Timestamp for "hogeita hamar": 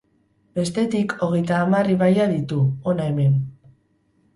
1.27-1.93